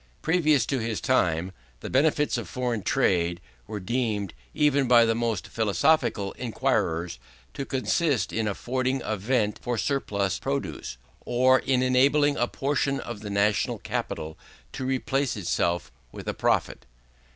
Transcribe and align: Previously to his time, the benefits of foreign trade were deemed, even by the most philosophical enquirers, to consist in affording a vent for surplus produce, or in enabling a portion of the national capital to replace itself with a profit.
Previously 0.23 0.65
to 0.79 0.83
his 0.83 0.99
time, 0.99 1.51
the 1.81 1.89
benefits 1.91 2.35
of 2.35 2.49
foreign 2.49 2.81
trade 2.81 3.39
were 3.67 3.79
deemed, 3.79 4.33
even 4.51 4.87
by 4.87 5.05
the 5.05 5.13
most 5.13 5.47
philosophical 5.47 6.31
enquirers, 6.39 7.19
to 7.53 7.65
consist 7.67 8.33
in 8.33 8.47
affording 8.47 9.03
a 9.05 9.15
vent 9.15 9.59
for 9.61 9.77
surplus 9.77 10.39
produce, 10.39 10.97
or 11.23 11.59
in 11.59 11.83
enabling 11.83 12.35
a 12.35 12.47
portion 12.47 12.99
of 12.99 13.19
the 13.19 13.29
national 13.29 13.77
capital 13.77 14.39
to 14.71 14.85
replace 14.85 15.37
itself 15.37 15.91
with 16.11 16.27
a 16.27 16.33
profit. 16.33 16.87